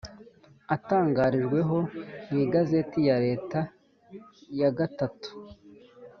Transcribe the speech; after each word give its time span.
atangarijweho 0.75 1.77
mu 2.29 2.37
Igazeti 2.45 2.99
ya 3.09 3.17
Leta 3.25 3.59
ya 4.59 4.69
gatatu 4.77 5.29